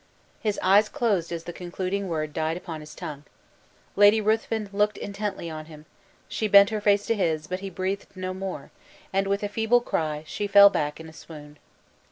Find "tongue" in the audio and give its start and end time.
2.95-3.23